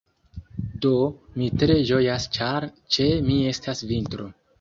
[0.85, 0.93] Do,
[1.41, 2.67] mi tre ĝojas ĉar
[2.97, 4.27] ĉe mi estas vintro